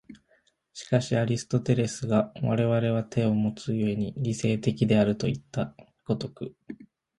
[0.73, 6.55] しかしアリストテレスが我々は手をもつ故に理性的であるといった如く